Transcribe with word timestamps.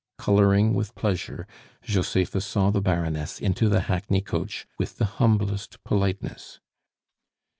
Coloring 0.17 0.73
with 0.73 0.95
pleasure 0.95 1.45
Josepha 1.83 2.41
saw 2.41 2.71
the 2.71 2.81
Baroness 2.81 3.39
into 3.39 3.69
the 3.69 3.81
hackney 3.81 4.21
coach 4.21 4.65
with 4.79 4.97
the 4.97 5.05
humblest 5.05 5.77
politeness. 5.83 6.59